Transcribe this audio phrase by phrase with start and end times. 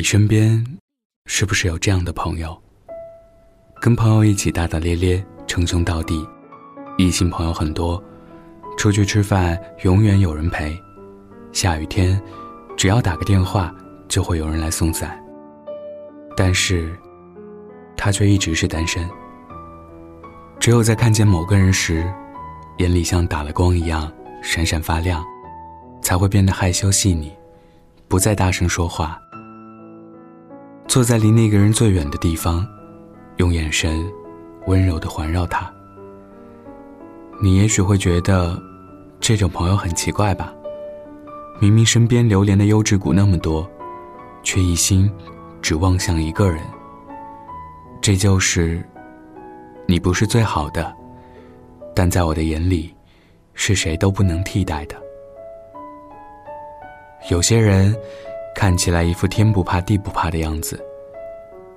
[0.00, 0.64] 你身边
[1.26, 2.58] 是不是有这样的朋友？
[3.82, 6.26] 跟朋友一起大大咧咧、称兄道弟，
[6.96, 8.02] 异性朋友很多，
[8.78, 10.74] 出去吃饭永远有人陪，
[11.52, 12.18] 下雨天
[12.78, 13.74] 只要打个电话
[14.08, 15.22] 就会有人来送伞。
[16.34, 16.98] 但是，
[17.94, 19.06] 他却一直是单身。
[20.58, 22.10] 只有在看见某个人时，
[22.78, 24.10] 眼里像打了光一样
[24.42, 25.22] 闪闪发亮，
[26.00, 27.30] 才会变得害羞细腻，
[28.08, 29.20] 不再大声说话。
[30.90, 32.66] 坐在离那个人最远的地方，
[33.36, 34.04] 用眼神
[34.66, 35.72] 温柔的环绕他。
[37.40, 38.60] 你也许会觉得，
[39.20, 40.52] 这种朋友很奇怪吧？
[41.60, 43.70] 明明身边流连的优质股那么多，
[44.42, 45.08] 却一心
[45.62, 46.60] 只望向一个人。
[48.02, 48.84] 这就是。
[49.86, 50.92] 你不是最好的，
[51.94, 52.92] 但在我的眼里，
[53.54, 54.96] 是谁都不能替代的。
[57.30, 57.96] 有些人
[58.60, 60.78] 看起来一副天不怕地不怕的样子，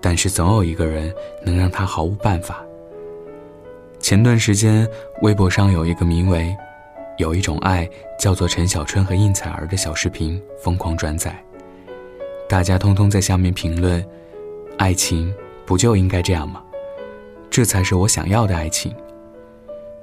[0.02, 2.62] 但是总有一个人能让他毫无办法。
[4.02, 4.86] 前段时间，
[5.22, 6.54] 微博上有一个名为
[7.18, 11.42] “有一种爱叫做陈小春和应采儿”的小视频疯狂转载，
[12.50, 14.06] 大家通通在下面评论
[14.78, 15.34] ：“爱情
[15.66, 16.62] 不就应该这样吗？”
[17.50, 18.94] 这才是我想要的爱情。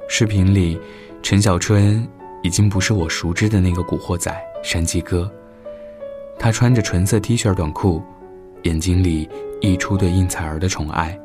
[0.09, 0.81] 视频里，
[1.22, 2.09] 陈小春
[2.42, 5.31] 已经不是我熟知的那个古惑仔山鸡哥，
[6.41, 8.03] 他穿着纯色 T 恤短裤，
[8.63, 9.29] 眼睛里
[9.61, 11.17] 溢出对应采儿的宠爱。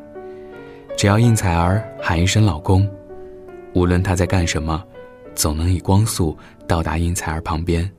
[0.97, 2.85] 只要应采儿喊一声“老公”，
[3.73, 4.83] 无论他在干什么，
[5.33, 7.89] 总能以光速到达应采儿旁边。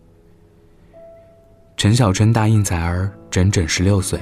[1.79, 4.21] 陈小春大应采儿整整十六岁，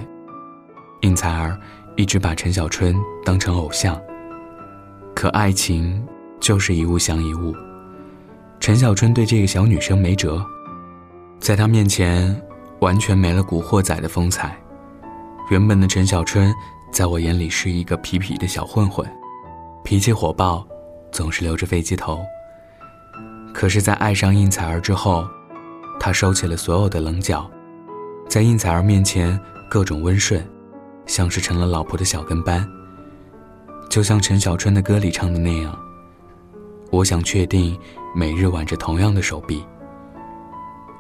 [1.00, 1.59] 应采儿。
[1.97, 2.92] 一直把陈小春
[3.25, 3.97] 当成偶像，
[5.15, 6.05] 可爱情
[6.41, 7.55] 就是一物降一物。
[8.59, 10.45] 陈小春对这个小女生没辙，
[11.39, 12.34] 在她面前
[12.80, 14.56] 完全没了古惑仔的风采。
[15.50, 16.55] 原本的陈小春，
[16.91, 19.06] 在我眼里是一个痞痞的小混混，
[19.83, 20.66] 脾气火爆，
[21.12, 22.25] 总是留着飞机头。
[23.53, 25.26] 可是，在爱上应采儿之后，
[26.00, 27.48] 他收起了所有的棱角，
[28.28, 29.38] 在应采儿面前
[29.71, 30.44] 各种温顺。
[31.06, 32.66] 像是成了老婆的小跟班。
[33.91, 35.78] 就像陈小春的歌里唱的那样，
[36.91, 37.78] 我想确定
[38.15, 39.62] 每日挽着同样的手臂。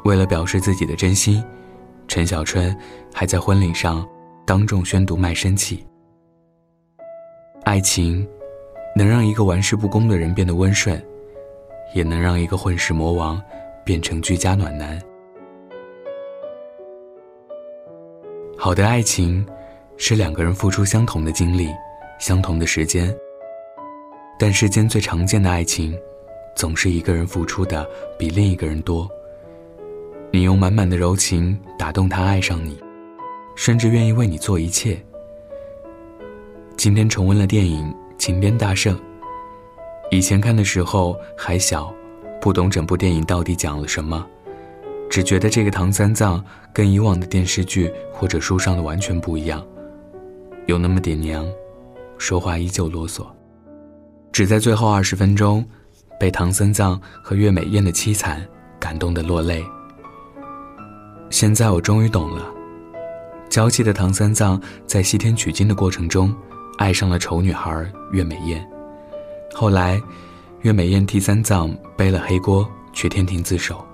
[0.04, 1.42] 为了表示自己的真心，
[2.06, 2.76] 陈小春
[3.12, 4.06] 还在婚礼上
[4.46, 5.84] 当众宣读卖身契。
[7.64, 8.26] 爱情，
[8.94, 11.02] 能让一个玩世不恭的人变得温顺，
[11.94, 13.42] 也能让一个混世魔王
[13.84, 15.00] 变成居家暖男。
[18.56, 19.46] 好的爱情。
[19.96, 21.68] 是两个人付出相同的精力，
[22.18, 23.16] 相同的时间。
[24.36, 25.96] 但世间最常见的爱情，
[26.56, 27.88] 总是一个人付出的
[28.18, 29.08] 比另一个人多。
[30.34, 32.76] 你用满满的柔情打动他爱上你，
[33.54, 35.00] 甚至愿意为你做一切。
[36.76, 37.86] 今天重温了电影
[38.18, 38.96] 《情边大圣》，
[40.10, 41.94] 以前看的时候还小，
[42.40, 44.26] 不懂整部电影到底讲了什么，
[45.08, 49.64] 只觉得这个唐三藏跟以往的电视剧或者书上的完全不一样。
[50.66, 51.46] 有那么点娘，
[52.18, 53.24] 说话依旧啰嗦，
[54.32, 55.64] 只在最后二十分钟，
[56.18, 58.44] 被唐三藏和岳美艳的凄惨
[58.80, 59.64] 感动的落泪。
[61.30, 62.52] 现在我终于懂了，
[63.48, 66.34] 娇气的唐三藏在西天取经的过程中，
[66.78, 68.64] 爱上了丑女孩岳美艳，
[69.54, 70.00] 后来，
[70.62, 73.84] 岳美艳替三藏背了黑锅去天庭自首，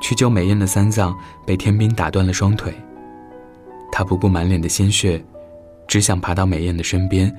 [0.00, 1.16] 去救美艳的三藏
[1.46, 2.72] 被天兵打断了双腿，
[3.90, 5.22] 他不顾满脸的鲜血。
[5.88, 7.30] 只想爬到美艳的身边，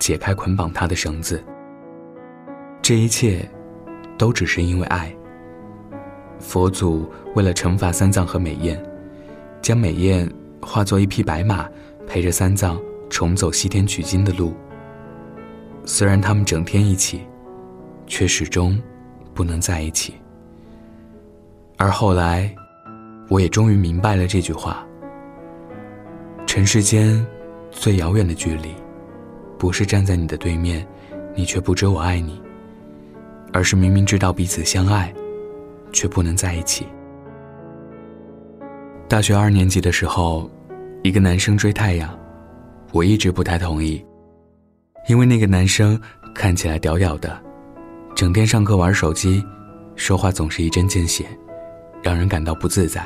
[0.00, 1.44] 解开捆绑她的绳子。
[2.82, 3.48] 这一切，
[4.18, 5.14] 都只是因为爱。
[6.40, 8.82] 佛祖为了惩罚三藏和美艳，
[9.62, 10.28] 将美艳
[10.60, 11.68] 化作一匹白马，
[12.06, 14.52] 陪着三藏重走西天取经的路。
[15.84, 17.20] 虽然他们整天一起，
[18.06, 18.80] 却始终
[19.34, 20.14] 不能在一起。
[21.76, 22.52] 而后来，
[23.28, 24.84] 我也终于明白了这句话：
[26.46, 27.24] 尘世间。
[27.72, 28.74] 最遥远的距离，
[29.56, 30.84] 不是站在你的对面，
[31.36, 32.42] 你却不知我爱你，
[33.52, 35.14] 而是明明知道彼此相爱，
[35.92, 36.86] 却不能在一起。
[39.08, 40.50] 大学二年级的时候，
[41.02, 42.16] 一个男生追太阳，
[42.92, 44.04] 我一直不太同意，
[45.08, 46.00] 因为那个男生
[46.34, 47.40] 看起来屌屌的，
[48.14, 49.44] 整天上课玩手机，
[49.96, 51.26] 说话总是一针见血，
[52.02, 53.04] 让人感到不自在。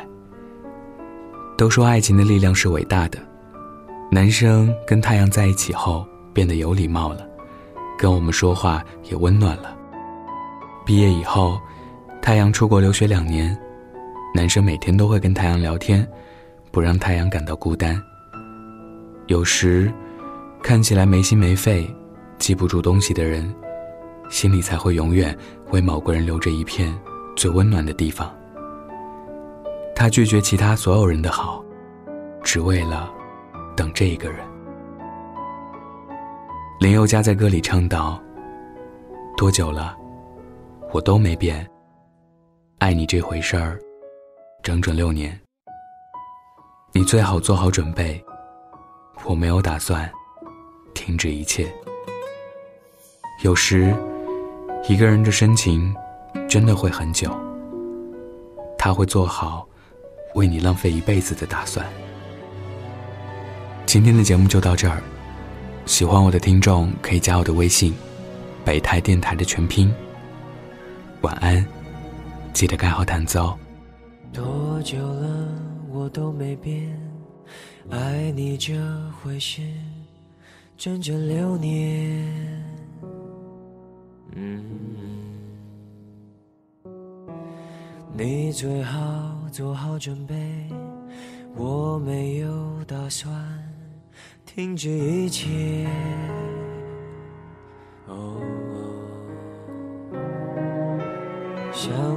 [1.57, 3.19] 都说爱情的力量是伟大的。
[4.11, 7.27] 男生跟太阳在一起后变得有礼貌了，
[7.99, 9.75] 跟我们说话也温暖了。
[10.85, 11.59] 毕业以后，
[12.25, 13.55] 太阳出国留学两年，
[14.35, 16.09] 男生每天都会跟太阳聊天，
[16.71, 18.03] 不让太阳感到孤单。
[19.27, 19.93] 有时，
[20.63, 21.87] 看起来没心没肺、
[22.39, 23.55] 记不住东西的人，
[24.31, 25.37] 心里才会永远
[25.71, 26.99] 为某个人留着一片
[27.37, 28.35] 最温暖的地方。
[29.95, 31.63] 他拒绝其他所有人的好，
[32.43, 33.13] 只为了
[33.77, 34.39] 等这一个人。
[36.81, 38.19] 林宥嘉在歌里唱道
[39.37, 39.95] ：“多久了，
[40.91, 41.69] 我都没变。
[42.85, 43.81] 爱你这回事儿，
[44.63, 45.41] 整整六年。
[46.93, 48.23] 你最好做好准备，
[49.25, 50.13] 我没有打算
[50.93, 51.67] 停止一切。
[53.43, 53.97] 有时，
[54.87, 55.95] 一个人的深情，
[56.47, 57.35] 真的会很久。
[58.77, 59.67] 他会做好
[60.35, 61.87] 为你浪费一辈子的打算。
[63.87, 65.03] 今天的节目就到这儿。”
[65.87, 67.95] 喜欢我的听众可以加我的微信，
[68.63, 69.91] 北台电台的全拼。
[71.23, 71.67] 晚安，
[72.55, 73.59] 记得盖好弹奏。
[74.33, 75.49] 多久了，
[75.91, 76.97] 我都没变，
[77.91, 78.73] 爱你这
[79.21, 79.61] 回事，
[80.77, 82.65] 整整六年。
[84.37, 84.65] 嗯，
[88.17, 90.35] 你最好做好准备，
[91.57, 93.35] 我没有打算。
[94.47, 95.89] 停止一切。
[98.07, 98.41] 哦，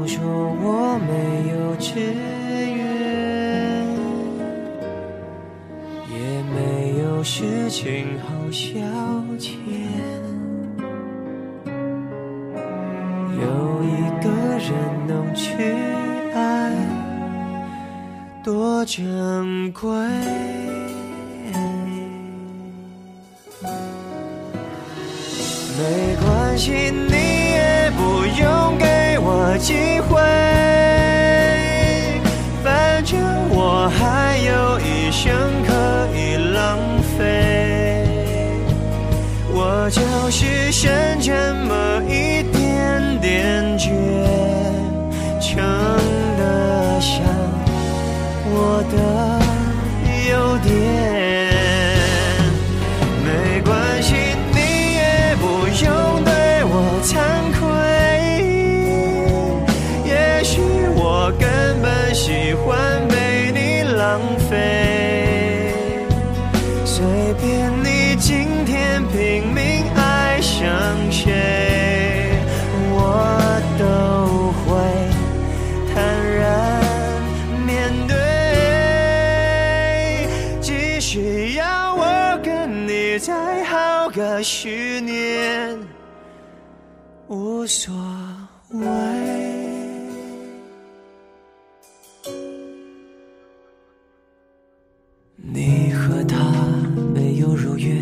[0.08, 2.80] 说我没有志愿，
[6.10, 6.16] 也
[6.56, 6.58] 没
[7.04, 8.80] 有事情好消
[9.38, 9.58] 遣。
[13.36, 13.44] 有
[13.84, 14.26] 一个
[14.58, 14.72] 人
[15.08, 15.46] 能去
[16.34, 16.72] 爱，
[18.44, 19.90] 多珍贵。
[25.78, 27.27] 没关系，你
[29.58, 30.22] 机会，
[32.64, 33.20] 反正
[33.50, 35.34] 我还有一生
[35.66, 35.74] 可
[36.16, 36.78] 以浪
[37.18, 38.06] 费。
[39.52, 40.72] 我就是
[84.50, 85.78] 十年
[87.28, 87.94] 无所
[88.70, 88.80] 谓。
[95.36, 96.38] 你和他
[97.14, 98.02] 没有如愿，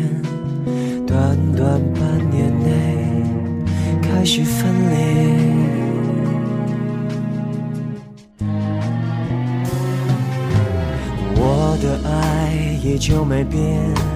[1.04, 4.96] 短短半年内开始分裂。
[11.34, 12.54] 我的爱
[12.84, 14.15] 依旧没变。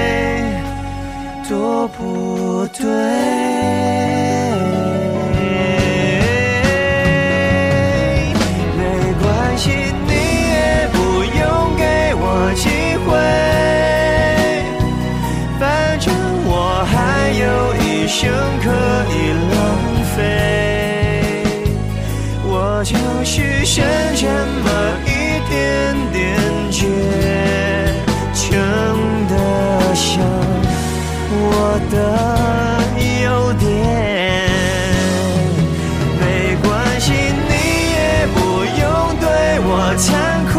[2.01, 3.60] 不对，
[31.89, 31.95] 的
[33.23, 33.65] 优点，
[36.19, 36.23] 没
[36.61, 36.69] 关
[36.99, 37.53] 系，你
[37.95, 37.97] 也
[38.33, 38.39] 不
[38.79, 38.81] 用
[39.19, 39.25] 对
[39.63, 40.05] 我惭
[40.51, 40.53] 愧。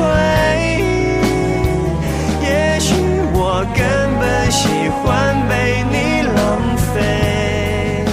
[2.43, 2.47] 也
[2.81, 2.95] 许
[3.35, 3.81] 我根
[4.19, 5.03] 本喜欢
[5.49, 5.53] 被
[5.91, 5.95] 你
[6.35, 6.37] 浪
[6.77, 8.05] 费，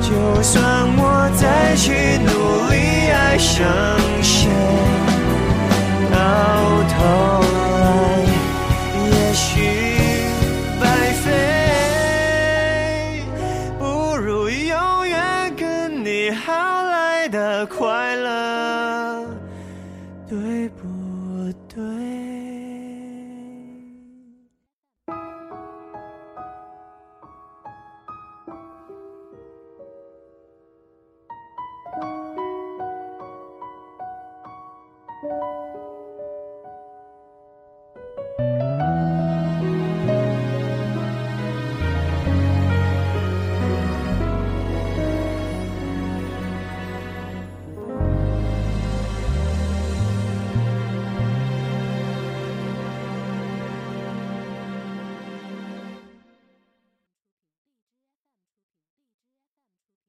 [0.00, 0.08] 就
[0.42, 0.56] 算
[0.96, 1.00] 我
[1.36, 2.28] 再去努
[2.70, 2.74] 力
[3.10, 3.58] 爱上
[4.22, 4.48] 谁，
[6.10, 6.14] 到
[6.88, 6.98] 头
[20.60, 22.39] 对不对？